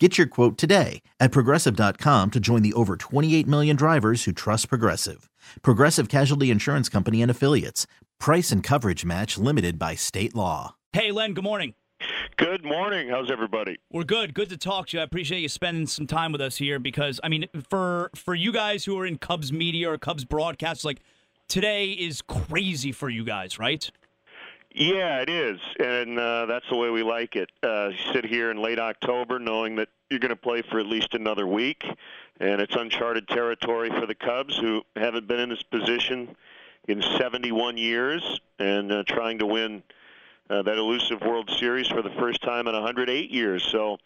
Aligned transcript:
Get 0.00 0.18
your 0.18 0.26
quote 0.26 0.58
today 0.58 1.02
at 1.20 1.30
progressive.com 1.30 2.32
to 2.32 2.40
join 2.40 2.62
the 2.62 2.72
over 2.72 2.96
28 2.96 3.46
million 3.46 3.76
drivers 3.76 4.24
who 4.24 4.32
trust 4.32 4.68
Progressive. 4.68 5.30
Progressive 5.62 6.08
Casualty 6.08 6.50
Insurance 6.50 6.88
Company 6.88 7.22
and 7.22 7.30
Affiliates. 7.30 7.86
Price 8.18 8.50
and 8.50 8.60
coverage 8.60 9.04
match 9.04 9.38
limited 9.38 9.78
by 9.78 9.94
state 9.94 10.34
law. 10.34 10.74
Hey, 10.92 11.12
Len, 11.12 11.32
good 11.32 11.44
morning. 11.44 11.74
Good 12.36 12.64
morning. 12.64 13.08
How's 13.08 13.30
everybody? 13.30 13.78
We're 13.92 14.02
good. 14.02 14.34
Good 14.34 14.48
to 14.48 14.56
talk 14.56 14.88
to 14.88 14.96
you. 14.96 15.00
I 15.00 15.04
appreciate 15.04 15.40
you 15.40 15.48
spending 15.48 15.86
some 15.86 16.08
time 16.08 16.32
with 16.32 16.40
us 16.40 16.56
here 16.56 16.80
because 16.80 17.20
I 17.22 17.28
mean, 17.28 17.46
for 17.70 18.10
for 18.16 18.34
you 18.34 18.52
guys 18.52 18.84
who 18.84 18.98
are 18.98 19.06
in 19.06 19.16
Cubs 19.18 19.52
media 19.52 19.90
or 19.92 19.96
Cubs 19.96 20.24
broadcasts, 20.24 20.84
like 20.84 21.00
today 21.48 21.92
is 21.92 22.20
crazy 22.20 22.90
for 22.90 23.08
you 23.08 23.24
guys, 23.24 23.60
right? 23.60 23.88
Yeah, 24.76 25.20
it 25.20 25.30
is, 25.30 25.60
and 25.78 26.18
uh, 26.18 26.46
that's 26.46 26.68
the 26.68 26.74
way 26.74 26.90
we 26.90 27.04
like 27.04 27.36
it. 27.36 27.48
Uh, 27.62 27.90
sit 28.12 28.26
here 28.26 28.50
in 28.50 28.60
late 28.60 28.80
October, 28.80 29.38
knowing 29.38 29.76
that 29.76 29.88
you're 30.10 30.18
going 30.18 30.30
to 30.30 30.36
play 30.36 30.62
for 30.62 30.80
at 30.80 30.86
least 30.86 31.14
another 31.14 31.46
week, 31.46 31.84
and 32.40 32.60
it's 32.60 32.74
uncharted 32.74 33.28
territory 33.28 33.88
for 33.90 34.04
the 34.04 34.16
Cubs, 34.16 34.56
who 34.56 34.82
haven't 34.96 35.28
been 35.28 35.38
in 35.38 35.48
this 35.48 35.62
position 35.62 36.34
in 36.88 37.02
71 37.02 37.76
years, 37.76 38.40
and 38.58 38.90
uh, 38.90 39.04
trying 39.06 39.38
to 39.38 39.46
win 39.46 39.80
uh, 40.50 40.62
that 40.62 40.76
elusive 40.76 41.20
World 41.20 41.48
Series 41.56 41.86
for 41.86 42.02
the 42.02 42.10
first 42.18 42.42
time 42.42 42.66
in 42.66 42.74
108 42.74 43.30
years. 43.30 43.62
So 43.62 43.98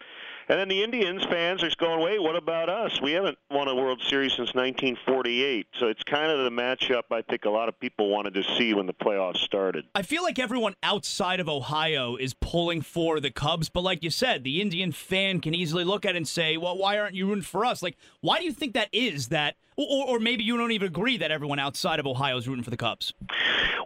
and 0.49 0.59
then 0.59 0.69
the 0.69 0.83
Indians 0.83 1.25
fans 1.25 1.63
are 1.63 1.71
going, 1.79 2.01
wait, 2.01 2.23
what 2.23 2.35
about 2.35 2.69
us? 2.69 3.01
We 3.03 3.13
haven't 3.13 3.37
won 3.51 3.69
a 3.69 3.75
World 3.75 4.03
Series 4.03 4.33
since 4.33 4.55
1948. 4.55 5.67
So 5.79 5.89
it's 5.89 6.03
kind 6.03 6.33
of 6.33 6.45
the 6.45 6.51
matchup 6.51 7.03
I 7.11 7.23
think 7.23 7.45
a 7.45 7.51
lot 7.51 7.69
of 7.69 7.79
people 7.79 8.09
wanted 8.09 8.35
to 8.35 8.43
see 8.57 8.73
when 8.73 8.87
the 8.87 8.95
playoffs 8.95 9.39
started. 9.39 9.85
I 9.95 10.03
feel 10.03 10.23
like 10.23 10.39
everyone 10.39 10.75
outside 10.83 11.41
of 11.41 11.49
Ohio 11.49 12.17
is 12.17 12.35
pulling 12.35 12.81
for 12.81 13.21
the 13.21 13.31
Cubs, 13.31 13.69
but 13.69 13.83
like 13.83 14.03
you 14.03 14.11
said, 14.11 14.43
the 14.43 14.61
Indian 14.61 14.91
fan 14.93 15.41
can 15.41 15.55
easily 15.55 15.85
look 15.85 16.07
at 16.07 16.15
it 16.15 16.17
and 16.17 16.27
say, 16.27 16.57
well, 16.57 16.79
why 16.79 16.99
aren't 16.99 17.15
you 17.15 17.27
rooting 17.27 17.43
for 17.43 17.65
us? 17.65 17.83
Like, 17.83 17.97
why 18.21 18.39
do 18.39 18.45
you 18.45 18.53
think 18.53 18.73
that 18.75 18.89
is 18.93 19.29
that? 19.29 19.57
Or, 19.77 20.09
or 20.09 20.19
maybe 20.19 20.45
you 20.45 20.57
don't 20.57 20.73
even 20.73 20.89
agree 20.89 21.19
that 21.19 21.31
everyone 21.31 21.59
outside 21.59 22.01
of 22.01 22.07
Ohio 22.07 22.39
is 22.39 22.49
rooting 22.49 22.65
for 22.65 22.71
the 22.71 22.77
Cubs. 22.77 23.13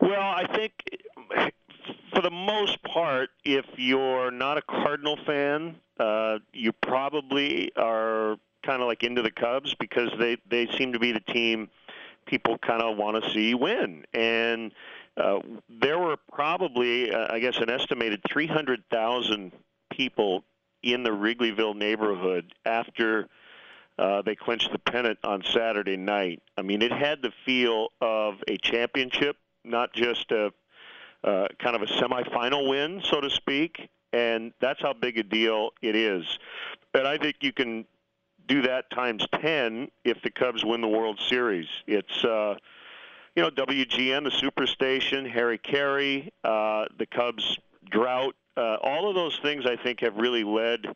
Well, 0.01 0.21
I 0.21 0.47
think 0.55 0.73
for 2.15 2.23
the 2.23 2.31
most 2.31 2.83
part, 2.83 3.31
if 3.45 3.65
you're 3.77 4.31
not 4.31 4.59
a 4.59 4.63
Cardinal 4.63 5.19
fan, 5.27 5.77
uh, 6.03 6.39
you 6.53 6.73
probably 6.73 7.71
are 7.77 8.37
kind 8.65 8.83
of 8.83 8.89
like 8.89 9.05
into 9.05 9.23
the 9.23 9.31
Cubs 9.31 9.75
because 9.75 10.11
they 10.19 10.37
they 10.49 10.67
seem 10.77 10.93
to 10.93 10.99
be 10.99 11.13
the 11.13 11.21
team 11.21 11.71
people 12.27 12.59
kind 12.59 12.83
of 12.83 12.97
want 12.97 13.23
to 13.23 13.31
see 13.31 13.55
win. 13.55 14.05
And 14.13 14.73
uh, 15.17 15.41
there 15.69 15.99
were 15.99 16.17
probably, 16.33 17.13
uh, 17.13 17.33
I 17.33 17.39
guess, 17.41 17.59
an 17.59 17.71
estimated 17.71 18.21
300,000 18.31 19.53
people 19.91 20.45
in 20.83 21.03
the 21.03 21.11
Wrigleyville 21.11 21.77
neighborhood 21.77 22.53
after 22.65 23.29
uh, 23.99 24.23
they 24.23 24.35
clinched 24.35 24.73
the 24.73 24.79
pennant 24.79 25.19
on 25.25 25.43
Saturday 25.45 25.97
night. 25.97 26.43
I 26.57 26.63
mean, 26.63 26.83
it 26.83 26.93
had 26.93 27.23
the 27.23 27.33
feel 27.45 27.89
of 28.01 28.37
a 28.49 28.57
championship, 28.57 29.37
not 29.65 29.93
just 29.93 30.31
a 30.31 30.53
uh, 31.25 31.47
kind 31.59 31.77
of 31.77 31.83
a 31.83 31.87
semifinal 31.87 32.69
win, 32.69 33.01
so 33.05 33.21
to 33.21 33.31
speak, 33.31 33.89
and 34.13 34.53
that's 34.61 34.81
how 34.81 34.93
big 34.93 35.19
a 35.19 35.23
deal 35.23 35.71
it 35.81 35.97
is. 35.97 36.39
And 36.95 37.07
I 37.07 37.19
think 37.19 37.37
you 37.41 37.53
can 37.53 37.87
do 38.47 38.63
that 38.63 38.91
times 38.91 39.27
10 39.41 39.89
if 40.05 40.21
the 40.23 40.31
Cubs 40.31 40.65
win 40.65 40.81
the 40.81 40.89
World 40.89 41.21
Series. 41.29 41.69
It's, 41.87 42.25
uh, 42.25 42.57
you 43.35 43.43
know, 43.43 43.51
WGN, 43.51 44.25
the 44.25 44.31
Superstation, 44.31 45.31
Harry 45.31 45.59
Caray, 45.59 46.31
uh, 46.45 46.87
the 46.99 47.07
Cubs 47.07 47.59
drought, 47.91 48.35
uh, 48.57 48.77
all 48.83 49.09
of 49.09 49.15
those 49.15 49.39
things 49.39 49.65
I 49.67 49.77
think 49.77 50.01
have 50.01 50.17
really 50.17 50.45
led 50.45 50.87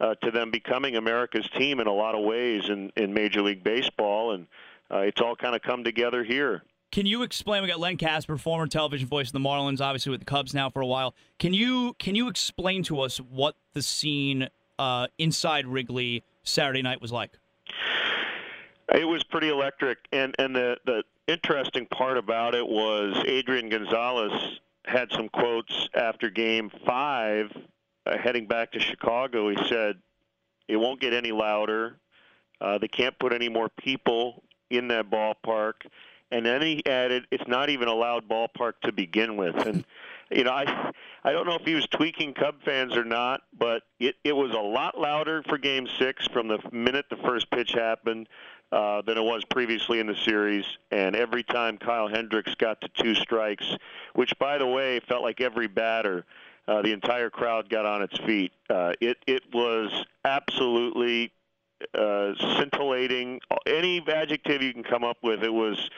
uh, 0.00 0.14
to 0.16 0.30
them 0.30 0.50
becoming 0.50 0.96
America's 0.96 1.48
team 1.50 1.80
in 1.80 1.86
a 1.86 1.92
lot 1.92 2.14
of 2.14 2.24
ways 2.24 2.68
in, 2.68 2.92
in 2.96 3.14
Major 3.14 3.42
League 3.42 3.64
Baseball, 3.64 4.32
and 4.32 4.46
uh, 4.90 4.98
it's 4.98 5.20
all 5.20 5.34
kind 5.34 5.56
of 5.56 5.62
come 5.62 5.84
together 5.84 6.22
here. 6.22 6.62
Can 6.90 7.04
you 7.04 7.22
explain? 7.22 7.62
We 7.62 7.68
got 7.68 7.80
Len 7.80 7.98
Kasper, 7.98 8.38
former 8.38 8.66
television 8.66 9.08
voice 9.08 9.28
of 9.28 9.32
the 9.34 9.40
Marlins, 9.40 9.80
obviously 9.80 10.10
with 10.10 10.20
the 10.20 10.26
Cubs 10.26 10.54
now 10.54 10.70
for 10.70 10.80
a 10.80 10.86
while. 10.86 11.14
Can 11.38 11.52
you 11.52 11.94
can 11.98 12.14
you 12.14 12.28
explain 12.28 12.82
to 12.84 13.00
us 13.00 13.18
what 13.18 13.56
the 13.74 13.82
scene 13.82 14.48
uh, 14.78 15.08
inside 15.18 15.66
Wrigley 15.66 16.24
Saturday 16.44 16.80
night 16.80 17.02
was 17.02 17.12
like? 17.12 17.32
It 18.94 19.06
was 19.06 19.22
pretty 19.22 19.50
electric, 19.50 19.98
and 20.12 20.34
and 20.38 20.56
the 20.56 20.78
the 20.86 21.04
interesting 21.26 21.84
part 21.86 22.16
about 22.16 22.54
it 22.54 22.66
was 22.66 23.22
Adrian 23.26 23.68
Gonzalez 23.68 24.60
had 24.86 25.12
some 25.12 25.28
quotes 25.28 25.90
after 25.94 26.30
Game 26.30 26.70
Five, 26.86 27.52
uh, 28.06 28.16
heading 28.16 28.46
back 28.46 28.72
to 28.72 28.80
Chicago. 28.80 29.50
He 29.50 29.68
said, 29.68 29.98
"It 30.68 30.76
won't 30.76 31.02
get 31.02 31.12
any 31.12 31.32
louder. 31.32 31.98
Uh, 32.62 32.78
they 32.78 32.88
can't 32.88 33.16
put 33.18 33.34
any 33.34 33.50
more 33.50 33.68
people 33.68 34.42
in 34.70 34.88
that 34.88 35.10
ballpark." 35.10 35.74
And 36.30 36.44
then 36.44 36.62
he 36.62 36.84
added, 36.86 37.26
"It's 37.30 37.46
not 37.46 37.70
even 37.70 37.88
a 37.88 37.94
loud 37.94 38.28
ballpark 38.28 38.74
to 38.84 38.92
begin 38.92 39.36
with." 39.36 39.56
And 39.66 39.84
you 40.30 40.44
know, 40.44 40.52
I 40.52 40.92
I 41.24 41.32
don't 41.32 41.46
know 41.46 41.54
if 41.54 41.64
he 41.64 41.74
was 41.74 41.86
tweaking 41.86 42.34
Cub 42.34 42.56
fans 42.64 42.96
or 42.96 43.04
not, 43.04 43.42
but 43.58 43.82
it 43.98 44.16
it 44.24 44.32
was 44.32 44.52
a 44.52 44.60
lot 44.60 44.98
louder 44.98 45.42
for 45.48 45.58
Game 45.58 45.88
Six 45.98 46.26
from 46.28 46.48
the 46.48 46.58
minute 46.72 47.06
the 47.10 47.16
first 47.16 47.50
pitch 47.50 47.72
happened 47.72 48.28
uh, 48.72 49.02
than 49.02 49.16
it 49.16 49.24
was 49.24 49.44
previously 49.44 50.00
in 50.00 50.06
the 50.06 50.16
series. 50.16 50.64
And 50.90 51.16
every 51.16 51.42
time 51.42 51.78
Kyle 51.78 52.08
Hendricks 52.08 52.54
got 52.56 52.80
to 52.82 52.88
two 52.88 53.14
strikes, 53.14 53.76
which 54.14 54.38
by 54.38 54.58
the 54.58 54.66
way 54.66 55.00
felt 55.00 55.22
like 55.22 55.40
every 55.40 55.68
batter. 55.68 56.24
Uh, 56.66 56.82
the 56.82 56.92
entire 56.92 57.30
crowd 57.30 57.70
got 57.70 57.86
on 57.86 58.02
its 58.02 58.18
feet. 58.18 58.52
Uh, 58.68 58.92
it 59.00 59.16
it 59.26 59.42
was 59.54 60.04
absolutely 60.26 61.32
uh, 61.94 62.34
scintillating. 62.58 63.40
Any 63.66 64.04
adjective 64.06 64.60
you 64.60 64.74
can 64.74 64.82
come 64.82 65.02
up 65.02 65.16
with, 65.22 65.42
it 65.42 65.52
was 65.52 65.88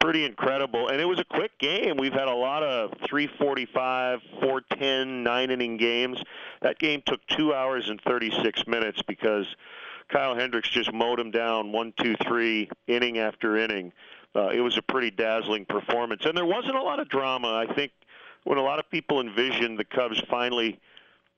pretty 0.00 0.24
incredible. 0.24 0.88
And 0.88 1.00
it 1.00 1.04
was 1.04 1.18
a 1.18 1.24
quick 1.24 1.58
game. 1.58 1.96
We've 1.96 2.12
had 2.12 2.28
a 2.28 2.34
lot 2.34 2.62
of 2.62 2.90
345, 3.08 4.20
410, 4.40 5.22
nine 5.22 5.50
inning 5.50 5.76
games. 5.76 6.22
That 6.60 6.78
game 6.78 7.02
took 7.04 7.24
two 7.26 7.54
hours 7.54 7.88
and 7.88 8.00
36 8.00 8.66
minutes 8.66 9.02
because 9.02 9.46
Kyle 10.08 10.34
Hendricks 10.34 10.68
just 10.68 10.92
mowed 10.92 11.18
him 11.18 11.30
down 11.30 11.72
one, 11.72 11.92
two, 11.98 12.14
three, 12.26 12.68
inning 12.86 13.18
after 13.18 13.56
inning. 13.56 13.92
Uh, 14.34 14.48
it 14.48 14.60
was 14.60 14.78
a 14.78 14.82
pretty 14.82 15.10
dazzling 15.10 15.66
performance. 15.66 16.24
And 16.24 16.36
there 16.36 16.46
wasn't 16.46 16.76
a 16.76 16.82
lot 16.82 17.00
of 17.00 17.08
drama. 17.08 17.66
I 17.68 17.72
think 17.72 17.92
when 18.44 18.58
a 18.58 18.62
lot 18.62 18.78
of 18.78 18.88
people 18.90 19.20
envisioned 19.20 19.78
the 19.78 19.84
Cubs 19.84 20.20
finally 20.30 20.80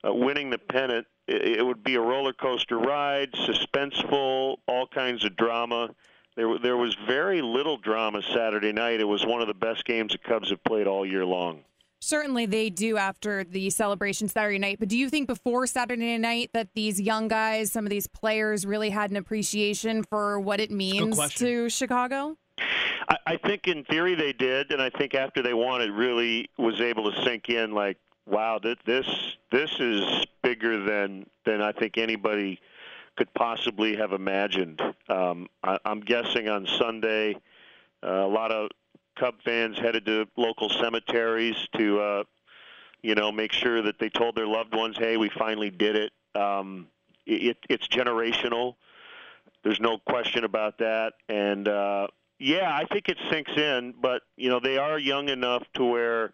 uh, 0.05 0.13
winning 0.13 0.49
the 0.49 0.57
pennant, 0.57 1.07
it, 1.27 1.59
it 1.59 1.65
would 1.65 1.83
be 1.83 1.95
a 1.95 2.01
roller 2.01 2.33
coaster 2.33 2.77
ride, 2.77 3.33
suspenseful, 3.33 4.57
all 4.67 4.87
kinds 4.87 5.25
of 5.25 5.35
drama 5.35 5.89
there, 6.35 6.57
there 6.59 6.77
was 6.77 6.95
very 7.07 7.41
little 7.41 7.77
drama 7.77 8.21
Saturday 8.33 8.73
night. 8.73 8.99
It 8.99 9.05
was 9.05 9.25
one 9.25 9.41
of 9.41 9.47
the 9.47 9.53
best 9.53 9.85
games 9.85 10.11
the 10.11 10.17
Cubs 10.17 10.49
have 10.49 10.63
played 10.63 10.87
all 10.87 11.05
year 11.05 11.25
long. 11.25 11.61
Certainly, 12.01 12.47
they 12.47 12.69
do 12.69 12.97
after 12.97 13.43
the 13.43 13.69
celebration 13.69 14.27
Saturday 14.27 14.59
night. 14.59 14.77
But 14.79 14.89
do 14.89 14.97
you 14.97 15.09
think 15.09 15.27
before 15.27 15.65
Saturday 15.65 16.17
night 16.17 16.51
that 16.53 16.67
these 16.75 17.01
young 17.01 17.27
guys, 17.27 17.71
some 17.71 17.85
of 17.85 17.89
these 17.89 18.05
players, 18.05 18.65
really 18.65 18.89
had 18.89 19.11
an 19.11 19.17
appreciation 19.17 20.03
for 20.03 20.39
what 20.39 20.59
it 20.59 20.69
means 20.71 21.17
to 21.35 21.69
Chicago? 21.69 22.37
I, 23.09 23.17
I 23.25 23.37
think 23.37 23.67
in 23.67 23.83
theory 23.85 24.13
they 24.13 24.33
did, 24.33 24.71
and 24.71 24.81
I 24.81 24.89
think 24.89 25.15
after 25.15 25.41
they 25.41 25.53
won, 25.53 25.81
it 25.81 25.91
really 25.91 26.49
was 26.57 26.79
able 26.79 27.11
to 27.11 27.23
sink 27.23 27.49
in. 27.49 27.71
Like, 27.71 27.97
wow, 28.27 28.59
this 28.59 29.07
this 29.51 29.71
is 29.79 30.25
bigger 30.43 30.83
than 30.83 31.25
than 31.45 31.61
I 31.61 31.71
think 31.71 31.97
anybody 31.97 32.59
could 33.15 33.33
possibly 33.33 33.95
have 33.95 34.11
imagined. 34.11 34.81
Um, 35.09 35.47
I, 35.63 35.77
I'm 35.85 36.01
guessing 36.01 36.49
on 36.49 36.67
Sunday, 36.67 37.35
uh, 38.03 38.09
a 38.09 38.27
lot 38.27 38.51
of 38.51 38.69
Cub 39.17 39.35
fans 39.43 39.79
headed 39.79 40.05
to 40.05 40.27
local 40.35 40.69
cemeteries 40.69 41.55
to, 41.77 41.99
uh, 41.99 42.23
you 43.01 43.15
know, 43.15 43.31
make 43.31 43.53
sure 43.53 43.81
that 43.81 43.99
they 43.99 44.09
told 44.09 44.35
their 44.35 44.47
loved 44.47 44.75
ones, 44.75 44.97
"Hey, 44.97 45.15
we 45.17 45.29
finally 45.29 45.69
did 45.69 45.95
it." 45.95 46.11
Um, 46.33 46.87
it 47.25 47.57
it's 47.69 47.87
generational. 47.87 48.75
There's 49.63 49.79
no 49.79 49.97
question 49.97 50.43
about 50.43 50.77
that, 50.79 51.13
and 51.29 51.67
uh, 51.67 52.07
yeah, 52.39 52.69
I 52.75 52.85
think 52.85 53.09
it 53.09 53.17
sinks 53.31 53.51
in. 53.55 53.93
But 53.99 54.23
you 54.35 54.49
know, 54.49 54.59
they 54.59 54.77
are 54.77 54.99
young 54.99 55.29
enough 55.29 55.63
to 55.75 55.85
where 55.85 56.33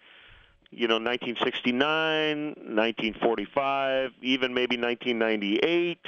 you 0.71 0.87
know 0.87 0.95
1969 0.95 2.55
1945 2.55 4.11
even 4.21 4.53
maybe 4.53 4.77
1998 4.77 5.99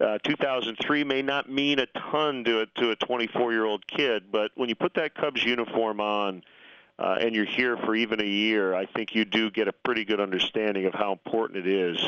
uh, 0.00 0.18
2003 0.24 1.04
may 1.04 1.22
not 1.22 1.50
mean 1.50 1.78
a 1.78 1.86
ton 1.86 2.44
to 2.44 2.60
a, 2.62 2.66
to 2.80 2.90
a 2.90 2.96
24 2.96 3.52
year 3.52 3.64
old 3.64 3.86
kid, 3.86 4.24
but 4.32 4.50
when 4.54 4.68
you 4.68 4.74
put 4.74 4.94
that 4.94 5.14
Cubs 5.14 5.44
uniform 5.44 6.00
on, 6.00 6.42
uh, 6.98 7.16
and 7.20 7.34
you're 7.34 7.44
here 7.44 7.76
for 7.76 7.94
even 7.94 8.20
a 8.20 8.26
year, 8.26 8.74
I 8.74 8.86
think 8.86 9.14
you 9.14 9.24
do 9.24 9.50
get 9.50 9.66
a 9.66 9.72
pretty 9.72 10.04
good 10.04 10.20
understanding 10.20 10.86
of 10.86 10.94
how 10.94 11.12
important 11.12 11.66
it 11.66 11.68
is 11.68 11.98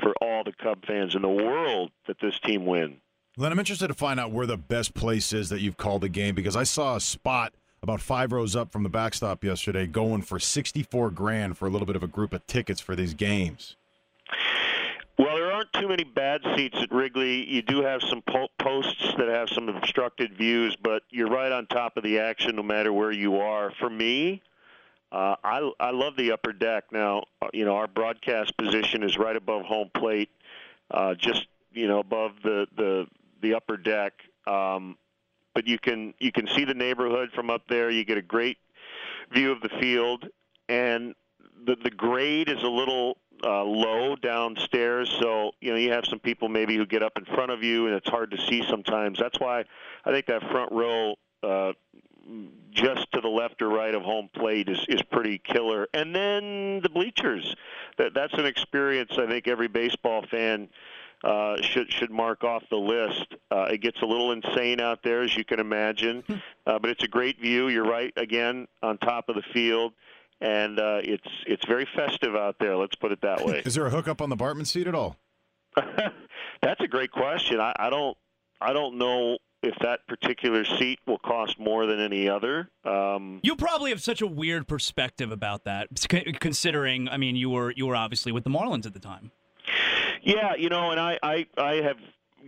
for 0.00 0.14
all 0.22 0.44
the 0.44 0.52
Cub 0.52 0.86
fans 0.86 1.14
in 1.14 1.22
the 1.22 1.28
world 1.28 1.90
that 2.06 2.18
this 2.20 2.38
team 2.40 2.64
win. 2.64 2.96
Len, 3.36 3.52
I'm 3.52 3.58
interested 3.58 3.88
to 3.88 3.94
find 3.94 4.18
out 4.18 4.32
where 4.32 4.46
the 4.46 4.56
best 4.56 4.94
place 4.94 5.32
is 5.32 5.50
that 5.50 5.60
you've 5.60 5.76
called 5.76 6.04
a 6.04 6.08
game 6.08 6.34
because 6.34 6.56
I 6.56 6.64
saw 6.64 6.96
a 6.96 7.00
spot 7.00 7.52
about 7.82 8.00
five 8.00 8.32
rows 8.32 8.56
up 8.56 8.72
from 8.72 8.82
the 8.82 8.88
backstop 8.88 9.44
yesterday 9.44 9.86
going 9.86 10.22
for 10.22 10.38
64 10.38 11.10
grand 11.10 11.56
for 11.56 11.66
a 11.66 11.70
little 11.70 11.86
bit 11.86 11.96
of 11.96 12.02
a 12.02 12.06
group 12.06 12.32
of 12.32 12.46
tickets 12.46 12.80
for 12.80 12.94
these 12.94 13.14
games. 13.14 13.76
Aren't 15.60 15.72
too 15.74 15.88
many 15.88 16.04
bad 16.04 16.40
seats 16.56 16.78
at 16.80 16.90
Wrigley. 16.90 17.46
You 17.46 17.60
do 17.60 17.82
have 17.82 18.00
some 18.02 18.22
po- 18.22 18.48
posts 18.58 19.12
that 19.18 19.28
have 19.28 19.50
some 19.50 19.68
obstructed 19.68 20.32
views, 20.32 20.74
but 20.82 21.02
you're 21.10 21.28
right 21.28 21.52
on 21.52 21.66
top 21.66 21.98
of 21.98 22.02
the 22.02 22.18
action 22.18 22.56
no 22.56 22.62
matter 22.62 22.94
where 22.94 23.12
you 23.12 23.36
are. 23.36 23.70
For 23.78 23.90
me, 23.90 24.40
uh, 25.12 25.36
I 25.44 25.70
I 25.78 25.90
love 25.90 26.16
the 26.16 26.32
upper 26.32 26.54
deck. 26.54 26.84
Now, 26.92 27.24
uh, 27.42 27.48
you 27.52 27.66
know, 27.66 27.76
our 27.76 27.88
broadcast 27.88 28.56
position 28.56 29.02
is 29.02 29.18
right 29.18 29.36
above 29.36 29.66
home 29.66 29.90
plate, 29.92 30.30
uh, 30.90 31.14
just 31.14 31.46
you 31.74 31.86
know 31.86 31.98
above 31.98 32.36
the 32.42 32.66
the 32.74 33.06
the 33.42 33.52
upper 33.52 33.76
deck. 33.76 34.14
Um, 34.46 34.96
but 35.52 35.66
you 35.66 35.78
can 35.78 36.14
you 36.18 36.32
can 36.32 36.46
see 36.46 36.64
the 36.64 36.72
neighborhood 36.72 37.32
from 37.34 37.50
up 37.50 37.64
there. 37.68 37.90
You 37.90 38.06
get 38.06 38.16
a 38.16 38.22
great 38.22 38.56
view 39.30 39.52
of 39.52 39.60
the 39.60 39.68
field, 39.78 40.26
and 40.70 41.14
the 41.66 41.76
the 41.76 41.90
grade 41.90 42.48
is 42.48 42.62
a 42.62 42.70
little 42.70 43.18
uh, 43.44 43.64
low 43.64 44.16
downstairs, 44.16 45.10
so 45.20 45.52
you 45.60 45.70
know 45.70 45.76
you 45.76 45.92
have 45.92 46.04
some 46.04 46.18
people 46.18 46.48
maybe 46.48 46.76
who 46.76 46.86
get 46.86 47.02
up 47.02 47.12
in 47.16 47.24
front 47.24 47.50
of 47.50 47.62
you, 47.62 47.86
and 47.86 47.94
it's 47.94 48.08
hard 48.08 48.30
to 48.32 48.38
see 48.38 48.62
sometimes. 48.68 49.18
That's 49.18 49.38
why 49.38 49.64
I 50.04 50.10
think 50.10 50.26
that 50.26 50.42
front 50.50 50.72
row, 50.72 51.16
uh, 51.42 51.72
just 52.70 53.10
to 53.12 53.20
the 53.20 53.28
left 53.28 53.62
or 53.62 53.68
right 53.68 53.94
of 53.94 54.02
home 54.02 54.28
plate, 54.32 54.68
is 54.68 54.84
is 54.88 55.02
pretty 55.02 55.38
killer. 55.38 55.88
And 55.94 56.14
then 56.14 56.80
the 56.82 56.90
bleachers, 56.90 57.54
that 57.98 58.14
that's 58.14 58.34
an 58.34 58.46
experience 58.46 59.12
I 59.18 59.26
think 59.26 59.48
every 59.48 59.68
baseball 59.68 60.24
fan. 60.30 60.68
Uh, 61.22 61.60
should 61.60 61.92
should 61.92 62.10
mark 62.10 62.44
off 62.44 62.62
the 62.70 62.78
list. 62.78 63.34
Uh, 63.50 63.68
it 63.70 63.82
gets 63.82 64.00
a 64.00 64.06
little 64.06 64.32
insane 64.32 64.80
out 64.80 65.02
there, 65.02 65.20
as 65.20 65.36
you 65.36 65.44
can 65.44 65.60
imagine, 65.60 66.22
hmm. 66.26 66.36
uh, 66.66 66.78
but 66.78 66.88
it's 66.88 67.04
a 67.04 67.08
great 67.08 67.38
view. 67.38 67.68
You're 67.68 67.84
right 67.84 68.10
again 68.16 68.66
on 68.82 68.96
top 68.96 69.28
of 69.28 69.34
the 69.34 69.42
field 69.52 69.92
and 70.40 70.78
uh, 70.78 71.00
it's 71.02 71.28
it's 71.46 71.64
very 71.66 71.86
festive 71.94 72.34
out 72.34 72.56
there. 72.60 72.76
Let's 72.76 72.96
put 72.96 73.12
it 73.12 73.20
that 73.22 73.44
way. 73.44 73.62
Is 73.64 73.74
there 73.74 73.86
a 73.86 73.90
hookup 73.90 74.20
on 74.20 74.30
the 74.30 74.36
Bartman 74.36 74.66
seat 74.66 74.86
at 74.86 74.94
all? 74.94 75.16
That's 75.76 76.80
a 76.80 76.88
great 76.88 77.10
question. 77.10 77.60
I, 77.60 77.74
I 77.78 77.90
don't 77.90 78.16
I 78.60 78.72
don't 78.72 78.98
know 78.98 79.38
if 79.62 79.74
that 79.82 80.06
particular 80.08 80.64
seat 80.64 80.98
will 81.06 81.18
cost 81.18 81.58
more 81.58 81.86
than 81.86 82.00
any 82.00 82.28
other. 82.28 82.70
Um, 82.84 83.40
you 83.42 83.56
probably 83.56 83.90
have 83.90 84.02
such 84.02 84.22
a 84.22 84.26
weird 84.26 84.66
perspective 84.66 85.30
about 85.30 85.64
that, 85.64 85.88
considering 86.40 87.08
I 87.08 87.16
mean 87.16 87.36
you 87.36 87.50
were 87.50 87.70
you 87.72 87.86
were 87.86 87.96
obviously 87.96 88.32
with 88.32 88.44
the 88.44 88.50
Marlins 88.50 88.86
at 88.86 88.94
the 88.94 89.00
time. 89.00 89.30
Yeah, 90.22 90.54
you 90.54 90.68
know, 90.68 90.90
and 90.90 91.00
I 91.00 91.18
I, 91.22 91.46
I 91.56 91.74
have 91.76 91.98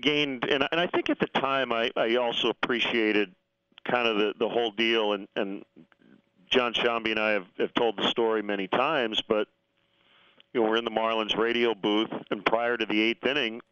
gained 0.01 0.45
and 0.45 0.67
and 0.71 0.81
I 0.81 0.87
think 0.87 1.11
at 1.11 1.19
the 1.19 1.27
time 1.27 1.73
I 1.73 1.91
I 1.97 2.17
also 2.17 2.49
appreciated 2.49 3.35
kind 3.85 4.09
of 4.09 4.17
the 4.17 4.35
the 4.39 4.49
whole 4.49 4.71
deal 4.71 5.13
and 5.13 5.29
and 5.37 5.65
Jon 6.53 6.75
Sciambi 6.75 7.11
and 7.11 7.19
I 7.19 7.31
have, 7.31 7.47
have 7.59 7.73
told 7.73 7.97
the 7.97 8.07
story 8.09 8.43
many 8.43 8.69
times, 8.69 9.23
but 9.27 9.49
you 10.53 10.61
know 10.61 10.69
we're 10.69 10.77
in 10.77 10.85
the 10.85 10.91
Marlins 10.91 11.37
radio 11.37 11.75
booth, 11.75 12.11
and 12.31 12.45
prior 12.45 12.77
to 12.77 12.85
the 12.85 13.01
eighth 13.01 13.25
inning 13.25 13.63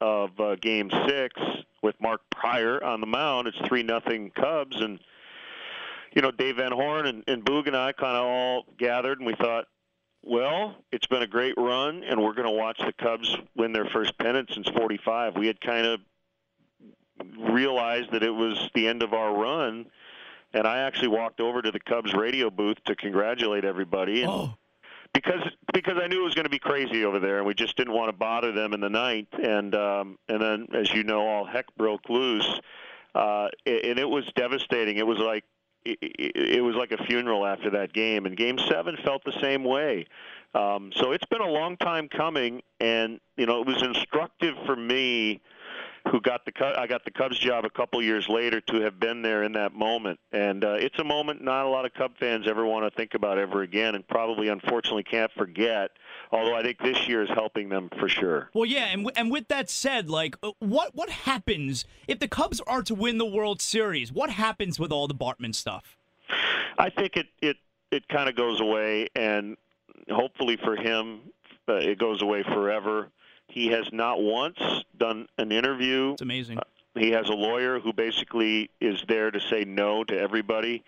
of 0.00 0.30
uh, 0.40 0.56
Game 0.56 0.90
Six, 1.06 1.38
with 1.82 1.94
Mark 2.00 2.22
Prior 2.30 2.82
on 2.82 3.02
the 3.02 3.06
mound, 3.06 3.46
it's 3.46 3.58
three 3.68 3.82
nothing 3.82 4.30
Cubs, 4.30 4.80
and 4.80 4.98
you 6.14 6.22
know 6.22 6.30
Dave 6.30 6.56
Van 6.56 6.72
Horne 6.72 7.06
and, 7.06 7.24
and 7.26 7.44
Boog 7.44 7.66
and 7.66 7.76
I 7.76 7.92
kind 7.92 8.16
of 8.16 8.24
all 8.24 8.64
gathered, 8.78 9.18
and 9.18 9.26
we 9.26 9.34
thought, 9.34 9.66
well, 10.22 10.76
it's 10.92 11.06
been 11.06 11.22
a 11.22 11.26
great 11.26 11.54
run, 11.58 12.02
and 12.04 12.22
we're 12.22 12.34
going 12.34 12.48
to 12.48 12.58
watch 12.58 12.78
the 12.78 12.94
Cubs 12.94 13.36
win 13.54 13.74
their 13.74 13.86
first 13.86 14.16
pennant 14.16 14.50
since 14.54 14.66
'45. 14.70 15.36
We 15.36 15.46
had 15.46 15.60
kind 15.60 15.86
of 15.86 16.00
realized 17.38 18.12
that 18.12 18.22
it 18.22 18.34
was 18.34 18.70
the 18.74 18.88
end 18.88 19.02
of 19.02 19.12
our 19.12 19.36
run 19.36 19.84
and 20.52 20.66
I 20.66 20.78
actually 20.78 21.08
walked 21.08 21.40
over 21.40 21.62
to 21.62 21.70
the 21.70 21.80
Cubs 21.80 22.12
radio 22.14 22.50
booth 22.50 22.78
to 22.84 22.96
congratulate 22.96 23.64
everybody. 23.64 24.22
And 24.22 24.30
oh. 24.30 24.54
Because 25.12 25.42
because 25.74 25.96
I 26.00 26.06
knew 26.06 26.20
it 26.20 26.24
was 26.24 26.36
going 26.36 26.44
to 26.44 26.50
be 26.50 26.60
crazy 26.60 27.04
over 27.04 27.18
there, 27.18 27.38
and 27.38 27.46
we 27.46 27.52
just 27.52 27.76
didn't 27.76 27.94
want 27.94 28.10
to 28.10 28.16
bother 28.16 28.52
them 28.52 28.72
in 28.72 28.80
the 28.80 28.88
ninth. 28.88 29.34
And 29.42 29.74
um, 29.74 30.18
and 30.28 30.40
then, 30.40 30.68
as 30.72 30.92
you 30.92 31.02
know, 31.02 31.26
all 31.26 31.44
heck 31.44 31.66
broke 31.76 32.08
loose, 32.08 32.60
uh, 33.16 33.48
and 33.66 33.98
it 33.98 34.08
was 34.08 34.24
devastating. 34.36 34.98
It 34.98 35.06
was 35.06 35.18
like 35.18 35.42
it, 35.84 35.98
it 36.36 36.62
was 36.62 36.76
like 36.76 36.92
a 36.92 37.04
funeral 37.06 37.44
after 37.44 37.70
that 37.70 37.92
game, 37.92 38.24
and 38.24 38.36
Game 38.36 38.56
Seven 38.68 38.96
felt 39.04 39.24
the 39.24 39.36
same 39.40 39.64
way. 39.64 40.06
Um, 40.54 40.92
so 40.94 41.10
it's 41.10 41.26
been 41.26 41.40
a 41.40 41.50
long 41.50 41.76
time 41.76 42.08
coming, 42.08 42.62
and 42.78 43.18
you 43.36 43.46
know 43.46 43.60
it 43.60 43.66
was 43.66 43.82
instructive 43.82 44.54
for 44.64 44.76
me 44.76 45.40
who 46.10 46.20
got 46.20 46.44
the 46.44 46.52
I 46.78 46.86
got 46.86 47.04
the 47.04 47.10
Cubs 47.10 47.38
job 47.38 47.64
a 47.64 47.70
couple 47.70 48.02
years 48.02 48.28
later 48.28 48.60
to 48.62 48.80
have 48.80 48.98
been 48.98 49.22
there 49.22 49.42
in 49.42 49.52
that 49.52 49.72
moment, 49.72 50.18
and 50.32 50.64
uh, 50.64 50.72
it's 50.72 50.98
a 50.98 51.04
moment 51.04 51.42
not 51.42 51.66
a 51.66 51.68
lot 51.68 51.84
of 51.84 51.94
Cub 51.94 52.12
fans 52.18 52.46
ever 52.48 52.64
want 52.64 52.90
to 52.90 52.96
think 52.96 53.14
about 53.14 53.38
ever 53.38 53.62
again, 53.62 53.94
and 53.94 54.06
probably 54.08 54.48
unfortunately 54.48 55.02
can't 55.02 55.30
forget. 55.32 55.90
Although 56.32 56.54
I 56.54 56.62
think 56.62 56.78
this 56.78 57.08
year 57.08 57.22
is 57.22 57.28
helping 57.30 57.68
them 57.68 57.90
for 57.98 58.08
sure. 58.08 58.50
Well, 58.54 58.66
yeah, 58.66 58.86
and 58.86 59.04
w- 59.04 59.12
and 59.16 59.30
with 59.30 59.48
that 59.48 59.68
said, 59.68 60.08
like 60.08 60.36
uh, 60.42 60.52
what 60.58 60.94
what 60.94 61.10
happens 61.10 61.84
if 62.08 62.18
the 62.18 62.28
Cubs 62.28 62.60
are 62.66 62.82
to 62.82 62.94
win 62.94 63.18
the 63.18 63.26
World 63.26 63.60
Series? 63.60 64.12
What 64.12 64.30
happens 64.30 64.78
with 64.78 64.92
all 64.92 65.06
the 65.06 65.14
Bartman 65.14 65.54
stuff? 65.54 65.96
I 66.78 66.90
think 66.90 67.16
it 67.16 67.26
it 67.42 67.56
it 67.90 68.08
kind 68.08 68.28
of 68.28 68.36
goes 68.36 68.60
away, 68.60 69.08
and 69.14 69.56
hopefully 70.10 70.56
for 70.56 70.76
him, 70.76 71.20
uh, 71.68 71.74
it 71.74 71.98
goes 71.98 72.22
away 72.22 72.42
forever. 72.42 73.10
He 73.50 73.68
has 73.68 73.92
not 73.92 74.22
once 74.22 74.58
done 74.96 75.28
an 75.36 75.50
interview. 75.50 76.12
It's 76.12 76.22
amazing. 76.22 76.58
Uh, 76.58 76.62
he 76.94 77.10
has 77.10 77.28
a 77.28 77.34
lawyer 77.34 77.80
who 77.80 77.92
basically 77.92 78.70
is 78.80 79.02
there 79.08 79.30
to 79.30 79.40
say 79.40 79.64
no 79.64 80.04
to 80.04 80.18
everybody. 80.18 80.84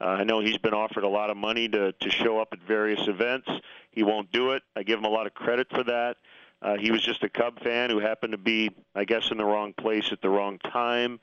Uh, 0.00 0.06
I 0.06 0.24
know 0.24 0.40
he's 0.40 0.58
been 0.58 0.74
offered 0.74 1.04
a 1.04 1.08
lot 1.08 1.30
of 1.30 1.36
money 1.36 1.68
to, 1.68 1.92
to 1.92 2.10
show 2.10 2.40
up 2.40 2.48
at 2.52 2.60
various 2.60 3.06
events. 3.06 3.48
He 3.90 4.02
won't 4.02 4.30
do 4.32 4.52
it. 4.52 4.62
I 4.74 4.82
give 4.82 4.98
him 4.98 5.04
a 5.04 5.10
lot 5.10 5.26
of 5.26 5.34
credit 5.34 5.68
for 5.70 5.84
that. 5.84 6.16
Uh, 6.62 6.76
he 6.76 6.90
was 6.90 7.02
just 7.02 7.22
a 7.22 7.28
Cub 7.28 7.60
fan 7.60 7.90
who 7.90 7.98
happened 7.98 8.32
to 8.32 8.38
be, 8.38 8.70
I 8.94 9.04
guess, 9.04 9.30
in 9.30 9.36
the 9.36 9.44
wrong 9.44 9.72
place 9.72 10.10
at 10.12 10.20
the 10.22 10.28
wrong 10.28 10.58
time. 10.58 11.20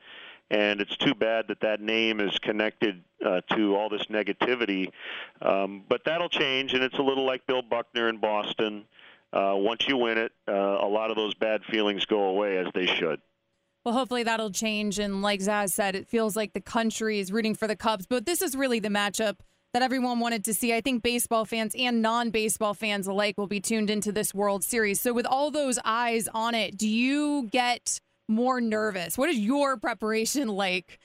And 0.49 0.81
it's 0.81 0.97
too 0.97 1.15
bad 1.15 1.47
that 1.47 1.61
that 1.61 1.81
name 1.81 2.19
is 2.19 2.37
connected 2.39 3.01
uh, 3.25 3.41
to 3.55 3.75
all 3.75 3.89
this 3.89 4.05
negativity. 4.07 4.91
Um, 5.41 5.83
but 5.87 6.03
that'll 6.03 6.29
change, 6.29 6.73
and 6.73 6.83
it's 6.83 6.97
a 6.97 7.01
little 7.01 7.25
like 7.25 7.47
Bill 7.47 7.61
Buckner 7.61 8.09
in 8.09 8.17
Boston 8.17 8.83
uh, 9.33 9.53
once 9.55 9.87
you 9.87 9.97
win 9.97 10.17
it, 10.17 10.31
uh, 10.47 10.53
a 10.53 10.87
lot 10.87 11.09
of 11.09 11.17
those 11.17 11.33
bad 11.33 11.63
feelings 11.63 12.05
go 12.05 12.25
away 12.25 12.57
as 12.57 12.67
they 12.73 12.85
should. 12.85 13.21
Well, 13.83 13.95
hopefully 13.95 14.23
that'll 14.23 14.51
change. 14.51 14.99
And 14.99 15.21
like 15.21 15.39
Zaz 15.39 15.71
said, 15.71 15.95
it 15.95 16.07
feels 16.07 16.35
like 16.35 16.53
the 16.53 16.61
country 16.61 17.19
is 17.19 17.31
rooting 17.31 17.55
for 17.55 17.67
the 17.67 17.75
Cubs. 17.75 18.05
But 18.05 18.25
this 18.25 18.41
is 18.41 18.55
really 18.55 18.79
the 18.79 18.89
matchup 18.89 19.37
that 19.73 19.81
everyone 19.81 20.19
wanted 20.19 20.43
to 20.45 20.53
see. 20.53 20.73
I 20.73 20.81
think 20.81 21.01
baseball 21.01 21.45
fans 21.45 21.73
and 21.77 22.01
non 22.01 22.29
baseball 22.29 22.73
fans 22.73 23.07
alike 23.07 23.37
will 23.37 23.47
be 23.47 23.59
tuned 23.59 23.89
into 23.89 24.11
this 24.11 24.33
World 24.33 24.63
Series. 24.63 25.01
So, 25.01 25.13
with 25.13 25.25
all 25.25 25.49
those 25.49 25.79
eyes 25.83 26.27
on 26.33 26.53
it, 26.53 26.77
do 26.77 26.87
you 26.87 27.47
get 27.51 27.99
more 28.27 28.61
nervous? 28.61 29.17
What 29.17 29.29
is 29.29 29.39
your 29.39 29.77
preparation 29.77 30.47
like 30.47 30.99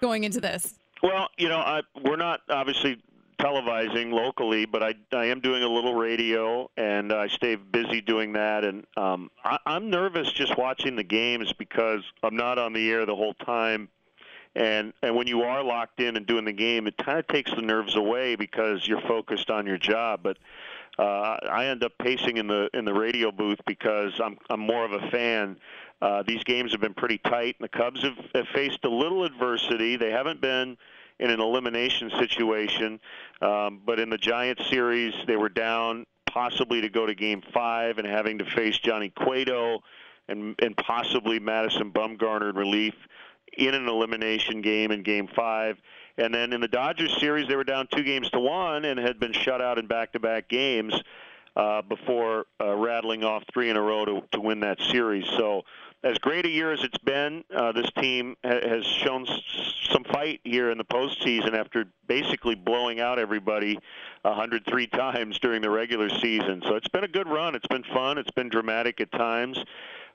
going 0.00 0.24
into 0.24 0.40
this? 0.40 0.74
Well, 1.02 1.28
you 1.38 1.48
know, 1.48 1.58
I, 1.58 1.82
we're 2.04 2.16
not 2.16 2.40
obviously 2.50 3.00
televising 3.38 4.12
locally, 4.12 4.66
but 4.66 4.82
I, 4.82 4.94
I 5.12 5.26
am 5.26 5.40
doing 5.40 5.62
a 5.62 5.68
little 5.68 5.94
radio, 5.94 6.70
and 6.76 7.12
I 7.12 7.28
stay 7.28 7.54
busy 7.54 8.00
doing 8.00 8.32
that. 8.34 8.64
And 8.64 8.86
um, 8.96 9.30
I, 9.44 9.58
I'm 9.64 9.90
nervous 9.90 10.30
just 10.32 10.56
watching 10.58 10.96
the 10.96 11.04
games 11.04 11.52
because 11.52 12.02
I'm 12.22 12.36
not 12.36 12.58
on 12.58 12.72
the 12.72 12.90
air 12.90 13.06
the 13.06 13.16
whole 13.16 13.34
time. 13.34 13.88
And 14.54 14.92
and 15.02 15.14
when 15.14 15.26
you 15.26 15.42
are 15.42 15.62
locked 15.62 16.00
in 16.00 16.16
and 16.16 16.26
doing 16.26 16.44
the 16.44 16.52
game, 16.52 16.86
it 16.86 16.96
kind 16.96 17.18
of 17.18 17.28
takes 17.28 17.52
the 17.54 17.62
nerves 17.62 17.96
away 17.96 18.34
because 18.34 18.86
you're 18.88 19.02
focused 19.02 19.50
on 19.50 19.66
your 19.66 19.78
job. 19.78 20.20
But 20.22 20.38
uh, 20.98 21.36
I 21.48 21.66
end 21.66 21.84
up 21.84 21.92
pacing 21.98 22.38
in 22.38 22.48
the 22.48 22.68
in 22.74 22.84
the 22.84 22.94
radio 22.94 23.30
booth 23.30 23.60
because 23.66 24.20
I'm 24.22 24.36
I'm 24.50 24.60
more 24.60 24.84
of 24.84 24.92
a 24.92 25.10
fan. 25.10 25.58
Uh, 26.00 26.22
these 26.26 26.42
games 26.44 26.72
have 26.72 26.80
been 26.80 26.94
pretty 26.94 27.18
tight, 27.18 27.56
and 27.58 27.64
the 27.64 27.68
Cubs 27.68 28.02
have, 28.02 28.16
have 28.34 28.46
faced 28.54 28.84
a 28.84 28.88
little 28.88 29.24
adversity. 29.24 29.96
They 29.96 30.10
haven't 30.10 30.40
been 30.40 30.76
in 31.18 31.30
an 31.30 31.40
elimination 31.40 32.10
situation. 32.18 33.00
Um, 33.42 33.80
but 33.84 33.98
in 33.98 34.10
the 34.10 34.18
Giants 34.18 34.68
series, 34.68 35.14
they 35.26 35.36
were 35.36 35.48
down 35.48 36.06
possibly 36.30 36.80
to 36.82 36.88
go 36.88 37.06
to 37.06 37.14
Game 37.14 37.42
Five 37.52 37.98
and 37.98 38.06
having 38.06 38.38
to 38.38 38.44
face 38.44 38.78
Johnny 38.78 39.10
Cueto 39.10 39.80
and 40.28 40.54
and 40.60 40.76
possibly 40.76 41.38
Madison 41.38 41.90
Bumgarner 41.90 42.50
in 42.50 42.56
relief 42.56 42.94
in 43.56 43.74
an 43.74 43.88
elimination 43.88 44.60
game 44.60 44.90
in 44.90 45.02
Game 45.02 45.28
Five. 45.34 45.78
And 46.16 46.34
then 46.34 46.52
in 46.52 46.60
the 46.60 46.68
Dodgers 46.68 47.16
series, 47.18 47.48
they 47.48 47.56
were 47.56 47.64
down 47.64 47.86
two 47.94 48.02
games 48.02 48.28
to 48.30 48.40
one 48.40 48.84
and 48.84 48.98
had 48.98 49.20
been 49.20 49.32
shut 49.32 49.60
out 49.60 49.78
in 49.78 49.86
back-to-back 49.86 50.48
games 50.48 50.92
uh, 51.56 51.82
before 51.82 52.46
uh, 52.60 52.74
rattling 52.74 53.24
off 53.24 53.44
three 53.52 53.70
in 53.70 53.76
a 53.76 53.80
row 53.80 54.04
to, 54.04 54.22
to 54.32 54.40
win 54.40 54.60
that 54.60 54.80
series. 54.80 55.26
So 55.36 55.62
as 56.04 56.18
great 56.18 56.46
a 56.46 56.48
year 56.48 56.72
as 56.72 56.82
it's 56.84 56.98
been, 56.98 57.44
uh, 57.54 57.72
this 57.72 57.90
team 57.98 58.36
ha- 58.44 58.60
has 58.68 58.84
shown 58.84 59.28
s- 59.28 59.42
some 59.90 60.04
fight 60.04 60.40
here 60.44 60.70
in 60.70 60.78
the 60.78 60.84
postseason 60.84 61.54
after 61.54 61.86
basically 62.06 62.54
blowing 62.54 63.00
out 63.00 63.18
everybody 63.18 63.78
103 64.22 64.86
times 64.88 65.38
during 65.40 65.60
the 65.60 65.70
regular 65.70 66.08
season. 66.08 66.62
So 66.66 66.76
it's 66.76 66.88
been 66.88 67.04
a 67.04 67.08
good 67.08 67.28
run. 67.28 67.54
It's 67.54 67.66
been 67.66 67.84
fun. 67.84 68.18
It's 68.18 68.30
been 68.30 68.48
dramatic 68.48 69.00
at 69.00 69.10
times. 69.10 69.58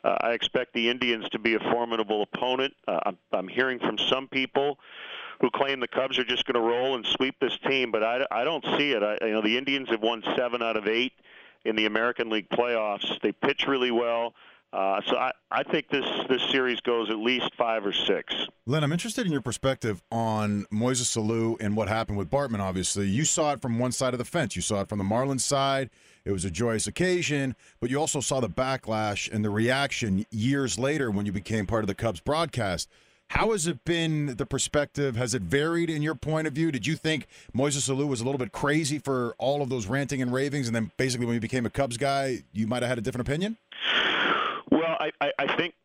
Uh, 0.04 0.18
I 0.22 0.32
expect 0.32 0.74
the 0.74 0.90
Indians 0.90 1.28
to 1.30 1.40
be 1.40 1.56
a 1.56 1.60
formidable 1.60 2.22
opponent. 2.22 2.74
Uh, 2.88 3.00
I'm, 3.06 3.18
I'm 3.32 3.48
hearing 3.48 3.80
from 3.80 3.98
some 3.98 4.28
people 4.28 4.80
who 5.42 5.50
claim 5.50 5.80
the 5.80 5.88
Cubs 5.88 6.18
are 6.20 6.24
just 6.24 6.46
going 6.46 6.56
to 6.56 6.62
roll 6.62 6.96
and 6.96 7.06
sweep 7.06 7.36
this 7.42 7.58
team, 7.68 7.92
but 7.92 8.04
I, 8.04 8.26
I 8.32 8.44
don't 8.44 8.64
see 8.78 8.92
it. 8.92 9.04
I, 9.04 9.18
you 9.26 9.34
know, 9.34 9.42
the 9.42 9.58
Indians 9.58 9.90
have 9.90 10.02
won 10.02 10.24
seven 10.38 10.62
out 10.62 10.78
of 10.78 10.88
eight 10.88 11.14
in 11.66 11.76
the 11.76 11.86
American 11.86 12.30
League 12.30 12.50
playoffs. 12.50 13.20
They 13.22 13.32
pitch 13.32 13.66
really 13.68 13.92
well. 13.92 14.34
Uh, 14.74 15.00
so 15.06 15.16
I, 15.16 15.32
I 15.52 15.62
think 15.62 15.90
this, 15.90 16.06
this 16.28 16.42
series 16.50 16.82
goes 16.82 17.12
at 17.12 17.18
least 17.18 17.52
five 17.56 17.86
or 17.86 17.94
six. 17.94 18.34
Len, 18.66 18.84
I'm 18.84 18.92
interested 18.92 19.28
in 19.28 19.32
your 19.32 19.42
perspective 19.42 20.02
on 20.12 20.66
Moises 20.74 21.16
Alou 21.16 21.62
and 21.62 21.78
what 21.78 21.88
happened 21.88 22.18
with 22.18 22.32
Bartman, 22.32 22.60
obviously. 22.60 23.08
You 23.08 23.24
saw 23.24 23.54
it 23.54 23.62
from 23.62 23.78
one 23.78 23.92
side 23.92 24.16
of 24.16 24.18
the 24.18 24.26
fence. 24.26 24.56
You 24.56 24.64
saw 24.64 24.82
it 24.82 24.90
from 24.90 24.98
the 24.98 25.04
Marlins 25.04 25.42
side. 25.42 25.92
It 26.26 26.32
was 26.32 26.44
a 26.44 26.50
joyous 26.50 26.88
occasion, 26.88 27.56
but 27.80 27.92
you 27.92 28.00
also 28.00 28.20
saw 28.20 28.40
the 28.40 28.50
backlash 28.50 29.32
and 29.32 29.46
the 29.46 29.52
reaction 29.52 30.26
years 30.32 30.80
later 30.80 31.12
when 31.12 31.28
you 31.28 31.32
became 31.32 31.68
part 31.68 31.84
of 31.84 31.88
the 31.88 31.96
Cubs 31.96 32.20
broadcast. 32.20 32.90
How 33.30 33.52
has 33.52 33.68
it 33.68 33.84
been, 33.86 34.38
the 34.38 34.46
perspective? 34.46 35.16
Has 35.16 35.36
it 35.36 35.44
varied 35.44 35.90
in 35.90 36.02
your 36.02 36.16
point 36.16 36.48
of 36.48 36.54
view? 36.54 36.72
Did 36.72 36.88
you 36.88 36.96
think 36.96 37.28
Moises 37.56 37.90
Alou 37.90 38.08
was 38.08 38.22
a 38.22 38.26
little 38.26 38.40
bit 38.40 38.52
crazy 38.52 38.98
for 38.98 39.36
all 39.38 39.62
of 39.62 39.70
those 39.70 39.86
ranting 39.86 40.22
and 40.22 40.34
ravings, 40.34 40.68
and 40.68 40.76
then 40.76 40.92
basically 40.98 41.28
when 41.28 41.36
you 41.36 41.42
became 41.42 41.66
a 41.66 41.70
Cubs 41.70 41.98
guy, 41.98 42.44
you 42.54 42.66
might 42.66 42.82
have 42.82 42.90
had 42.90 42.98
a 42.98 43.02
different 43.02 43.28
opinion? 43.28 43.58
Well, 44.72 44.98
I, 45.00 45.12
I, 45.22 45.32
I 45.40 45.56
think 45.56 45.76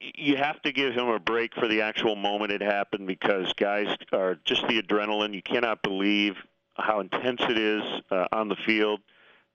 you 0.00 0.36
have 0.36 0.60
to 0.62 0.72
give 0.72 0.94
him 0.94 1.08
a 1.08 1.18
break 1.18 1.54
for 1.54 1.68
the 1.68 1.82
actual 1.82 2.16
moment 2.16 2.52
it 2.52 2.60
happened 2.60 3.06
because 3.06 3.52
guys 3.54 3.86
are 4.12 4.36
just 4.44 4.66
the 4.68 4.82
adrenaline. 4.82 5.34
You 5.34 5.42
cannot 5.42 5.82
believe 5.82 6.36
how 6.76 7.00
intense 7.00 7.40
it 7.42 7.58
is 7.58 7.82
uh, 8.10 8.26
on 8.32 8.48
the 8.48 8.56
field 8.56 9.00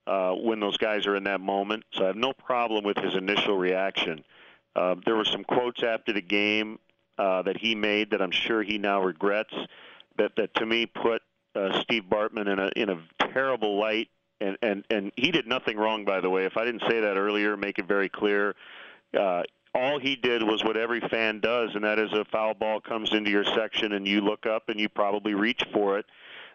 uh, 0.05 0.31
when 0.31 0.59
those 0.59 0.77
guys 0.77 1.05
are 1.05 1.15
in 1.15 1.25
that 1.25 1.41
moment. 1.41 1.83
So 1.93 2.03
I 2.05 2.07
have 2.07 2.15
no 2.15 2.33
problem 2.33 2.83
with 2.83 2.97
his 2.97 3.15
initial 3.15 3.57
reaction. 3.57 4.23
Uh, 4.75 4.95
there 5.05 5.15
were 5.15 5.25
some 5.25 5.43
quotes 5.43 5.83
after 5.83 6.13
the 6.13 6.21
game 6.21 6.79
uh, 7.17 7.41
that 7.41 7.57
he 7.57 7.75
made 7.75 8.11
that 8.11 8.21
I'm 8.21 8.31
sure 8.31 8.63
he 8.63 8.77
now 8.77 9.01
regrets. 9.01 9.53
That 10.17 10.35
that 10.37 10.53
to 10.55 10.65
me 10.65 10.85
put 10.85 11.21
uh, 11.55 11.81
Steve 11.81 12.03
Bartman 12.09 12.47
in 12.47 12.59
a 12.59 12.69
in 12.75 12.89
a 12.89 12.99
terrible 13.33 13.79
light. 13.79 14.09
And, 14.39 14.57
and 14.61 14.83
and 14.89 15.11
he 15.15 15.31
did 15.31 15.47
nothing 15.47 15.77
wrong, 15.77 16.05
by 16.05 16.21
the 16.21 16.29
way. 16.29 16.45
If 16.45 16.57
I 16.57 16.65
didn't 16.65 16.83
say 16.87 16.99
that 16.99 17.17
earlier, 17.17 17.57
make 17.57 17.79
it 17.79 17.87
very 17.87 18.07
clear. 18.07 18.55
Uh, 19.17 19.43
all 19.73 19.99
he 19.99 20.15
did 20.15 20.43
was 20.43 20.63
what 20.63 20.77
every 20.77 20.99
fan 20.99 21.39
does, 21.39 21.71
and 21.75 21.83
that 21.83 21.99
is 21.99 22.11
a 22.13 22.25
foul 22.25 22.53
ball 22.53 22.79
comes 22.79 23.13
into 23.13 23.29
your 23.29 23.43
section 23.43 23.93
and 23.93 24.07
you 24.07 24.21
look 24.21 24.45
up 24.45 24.69
and 24.69 24.79
you 24.79 24.89
probably 24.89 25.33
reach 25.33 25.63
for 25.71 25.99
it. 25.99 26.05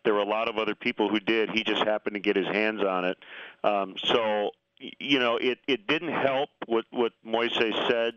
There 0.04 0.14
were 0.14 0.20
a 0.20 0.26
lot 0.28 0.48
of 0.48 0.58
other 0.58 0.74
people 0.74 1.08
who 1.08 1.20
did. 1.20 1.50
He 1.50 1.62
just 1.62 1.84
happened 1.84 2.14
to 2.14 2.20
get 2.20 2.34
his 2.36 2.46
hands 2.46 2.82
on 2.82 3.04
it. 3.04 3.18
Um, 3.62 3.94
so, 4.04 4.50
you 4.98 5.20
know, 5.20 5.36
it, 5.36 5.58
it 5.68 5.86
didn't 5.86 6.12
help 6.12 6.50
what, 6.66 6.86
what 6.90 7.12
Moises 7.24 7.88
said 7.88 8.14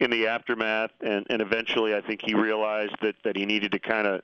in 0.00 0.10
the 0.10 0.26
aftermath, 0.26 0.90
and, 1.00 1.26
and 1.30 1.40
eventually 1.40 1.94
I 1.94 2.02
think 2.02 2.20
he 2.22 2.34
realized 2.34 2.96
that, 3.00 3.14
that 3.24 3.36
he 3.36 3.46
needed 3.46 3.72
to 3.72 3.78
kind 3.78 4.06
of 4.06 4.20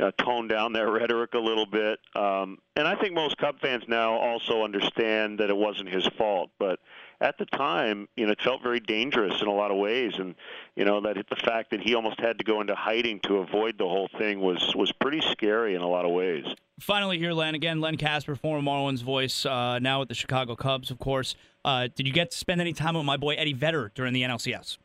uh, 0.00 0.10
tone 0.12 0.48
down 0.48 0.72
their 0.72 0.90
rhetoric 0.92 1.34
a 1.34 1.38
little 1.38 1.66
bit. 1.66 1.98
Um, 2.14 2.58
and 2.76 2.86
I 2.86 2.94
think 3.00 3.14
most 3.14 3.36
Cub 3.38 3.60
fans 3.60 3.84
now 3.88 4.12
also 4.12 4.62
understand 4.62 5.40
that 5.40 5.50
it 5.50 5.56
wasn't 5.56 5.88
his 5.88 6.06
fault. 6.18 6.50
But 6.58 6.78
at 7.20 7.36
the 7.38 7.46
time, 7.46 8.08
you 8.16 8.26
know, 8.26 8.32
it 8.32 8.40
felt 8.40 8.62
very 8.62 8.80
dangerous 8.80 9.40
in 9.42 9.48
a 9.48 9.54
lot 9.54 9.70
of 9.70 9.76
ways, 9.76 10.12
and 10.18 10.34
you 10.76 10.84
know 10.84 11.00
that 11.00 11.16
the 11.28 11.36
fact 11.36 11.72
that 11.72 11.80
he 11.80 11.94
almost 11.94 12.20
had 12.20 12.38
to 12.38 12.44
go 12.44 12.60
into 12.60 12.74
hiding 12.74 13.20
to 13.20 13.38
avoid 13.38 13.76
the 13.78 13.88
whole 13.88 14.08
thing 14.18 14.40
was 14.40 14.74
was 14.76 14.92
pretty 14.92 15.20
scary 15.20 15.74
in 15.74 15.82
a 15.82 15.88
lot 15.88 16.04
of 16.04 16.12
ways. 16.12 16.44
Finally, 16.78 17.18
here, 17.18 17.32
Len. 17.32 17.56
Again, 17.56 17.80
Len 17.80 17.96
Kasper, 17.96 18.36
former 18.36 18.62
Marlins 18.62 19.02
voice, 19.02 19.44
uh, 19.44 19.80
now 19.80 19.98
with 19.98 20.08
the 20.08 20.14
Chicago 20.14 20.54
Cubs, 20.54 20.92
of 20.92 20.98
course. 20.98 21.34
Uh, 21.64 21.88
did 21.92 22.06
you 22.06 22.12
get 22.12 22.30
to 22.30 22.38
spend 22.38 22.60
any 22.60 22.72
time 22.72 22.94
with 22.94 23.04
my 23.04 23.16
boy 23.16 23.34
Eddie 23.34 23.52
Vedder 23.52 23.90
during 23.96 24.12
the 24.12 24.22
NLCS? 24.22 24.78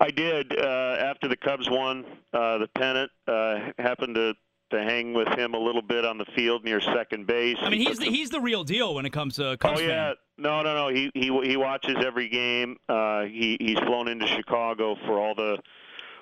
I 0.00 0.10
did. 0.10 0.56
Uh, 0.56 0.96
after 1.00 1.28
the 1.28 1.36
Cubs 1.36 1.68
won 1.68 2.04
uh, 2.32 2.58
the 2.58 2.68
pennant, 2.68 3.10
uh, 3.26 3.70
happened 3.78 4.14
to 4.14 4.34
to 4.72 4.82
hang 4.82 5.14
with 5.14 5.28
him 5.38 5.54
a 5.54 5.58
little 5.58 5.82
bit 5.82 6.04
on 6.04 6.18
the 6.18 6.26
field 6.34 6.64
near 6.64 6.80
second 6.80 7.26
base. 7.26 7.56
I 7.60 7.70
mean, 7.70 7.80
he's 7.80 7.98
the, 7.98 8.06
he's 8.06 8.30
the 8.30 8.40
real 8.40 8.64
deal 8.64 8.94
when 8.94 9.06
it 9.06 9.12
comes 9.12 9.36
to 9.36 9.56
Cubs. 9.58 9.80
Oh 9.80 9.82
yeah, 9.82 10.14
no, 10.36 10.62
no, 10.62 10.74
no. 10.74 10.88
He 10.88 11.10
he 11.14 11.26
he 11.44 11.56
watches 11.56 11.96
every 12.04 12.28
game. 12.28 12.76
Uh, 12.88 13.22
he 13.22 13.56
he's 13.60 13.78
flown 13.78 14.08
into 14.08 14.26
Chicago 14.26 14.96
for 15.06 15.18
all 15.18 15.34
the 15.34 15.58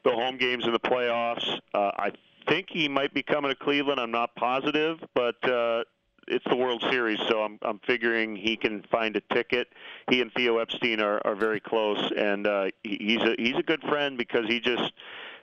the 0.04 0.10
home 0.10 0.36
games 0.36 0.66
in 0.66 0.72
the 0.72 0.80
playoffs. 0.80 1.58
Uh, 1.74 1.90
I 1.96 2.12
think 2.48 2.66
he 2.70 2.88
might 2.88 3.14
be 3.14 3.22
coming 3.22 3.50
to 3.50 3.56
Cleveland. 3.56 4.00
I'm 4.00 4.10
not 4.10 4.34
positive, 4.34 4.98
but 5.14 5.36
uh, 5.48 5.84
it's 6.26 6.44
the 6.48 6.56
World 6.56 6.84
Series, 6.90 7.18
so 7.28 7.42
I'm 7.42 7.58
I'm 7.62 7.80
figuring 7.86 8.36
he 8.36 8.56
can 8.56 8.82
find 8.90 9.16
a 9.16 9.20
ticket. 9.34 9.68
He 10.10 10.20
and 10.20 10.32
Theo 10.32 10.58
Epstein 10.58 11.00
are, 11.00 11.20
are 11.24 11.34
very 11.34 11.60
close, 11.60 12.12
and 12.16 12.46
uh, 12.46 12.66
he, 12.82 12.98
he's 13.00 13.22
a 13.22 13.34
he's 13.38 13.56
a 13.56 13.62
good 13.62 13.82
friend 13.82 14.16
because 14.16 14.46
he 14.46 14.60
just 14.60 14.92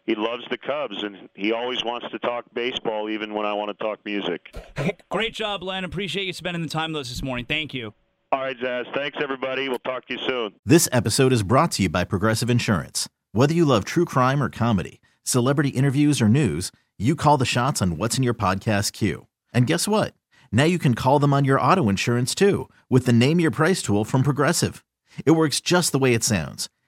he 0.08 0.16
loves 0.16 0.44
the 0.50 0.58
Cubs, 0.58 1.04
and 1.04 1.30
he 1.36 1.52
always 1.52 1.84
wants 1.84 2.10
to 2.12 2.20
talk 2.20 2.46
baseball, 2.54 3.10
even 3.10 3.34
when 3.34 3.46
I 3.46 3.54
want 3.54 3.78
to 3.78 3.84
talk 3.84 4.00
music. 4.06 4.56
Great 5.10 5.34
job, 5.34 5.62
Len. 5.62 5.84
Appreciate 5.84 6.26
you 6.26 6.34
spending 6.34 6.64
the 6.64 6.70
time 6.70 6.94
with 6.94 7.02
us 7.02 7.10
this 7.10 7.22
morning. 7.22 7.46
Thank 7.46 7.74
you. 7.74 7.94
All 8.32 8.40
right, 8.40 8.58
Zaz. 8.58 8.86
Thanks, 8.96 9.18
everybody. 9.22 9.70
We'll 9.70 9.80
talk 9.80 10.06
to 10.08 10.14
you 10.14 10.20
soon. 10.26 10.54
This 10.66 10.88
episode 10.92 11.34
is 11.34 11.44
brought 11.44 11.72
to 11.74 11.84
you 11.84 11.90
by 11.90 12.06
Progressive 12.06 12.50
Insurance. 12.50 13.08
Whether 13.34 13.54
you 13.54 13.66
love 13.66 13.84
true 13.86 14.06
crime 14.06 14.42
or 14.42 14.50
comedy, 14.50 15.02
celebrity 15.24 15.70
interviews 15.70 16.22
or 16.22 16.30
news, 16.30 16.72
you 16.98 17.16
call 17.16 17.38
the 17.38 17.46
shots 17.46 17.82
on 17.82 17.98
what's 17.98 18.18
in 18.18 18.24
your 18.24 18.34
podcast 18.34 18.94
queue. 18.94 19.28
And 19.54 19.68
guess 19.68 19.88
what? 19.88 20.14
Now 20.52 20.64
you 20.64 20.80
can 20.80 20.94
call 20.94 21.20
them 21.20 21.34
on 21.34 21.46
your 21.46 21.60
auto 21.60 21.90
insurance 21.90 22.34
too 22.34 22.70
with 22.90 23.06
the 23.06 23.14
Name 23.14 23.40
Your 23.40 23.52
Price 23.52 23.82
tool 23.82 24.06
from 24.06 24.24
Progressive. 24.24 24.84
It 25.26 25.32
works 25.32 25.60
just 25.62 25.92
the 25.92 26.00
way 26.00 26.14
it 26.14 26.24
sounds. 26.24 26.70